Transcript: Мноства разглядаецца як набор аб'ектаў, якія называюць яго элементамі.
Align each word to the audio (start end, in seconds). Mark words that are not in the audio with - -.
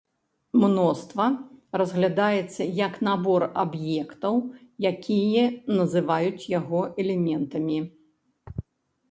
Мноства 0.61 1.25
разглядаецца 1.81 2.61
як 2.87 2.93
набор 3.09 3.45
аб'ектаў, 3.65 4.35
якія 4.93 5.45
называюць 5.77 6.49
яго 6.59 6.81
элементамі. 7.07 7.79